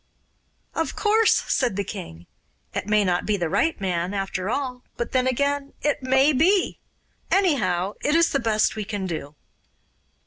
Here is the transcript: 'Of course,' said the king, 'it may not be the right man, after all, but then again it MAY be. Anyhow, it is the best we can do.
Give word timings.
'Of 0.73 0.95
course,' 0.95 1.43
said 1.47 1.75
the 1.75 1.83
king, 1.83 2.25
'it 2.73 2.87
may 2.87 3.03
not 3.05 3.23
be 3.23 3.37
the 3.37 3.49
right 3.51 3.79
man, 3.79 4.15
after 4.15 4.49
all, 4.49 4.81
but 4.97 5.11
then 5.11 5.27
again 5.27 5.73
it 5.83 6.01
MAY 6.01 6.33
be. 6.33 6.79
Anyhow, 7.29 7.93
it 8.03 8.15
is 8.15 8.31
the 8.31 8.39
best 8.39 8.75
we 8.75 8.83
can 8.83 9.05
do. 9.05 9.35